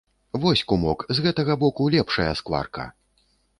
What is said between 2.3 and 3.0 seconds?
скварка!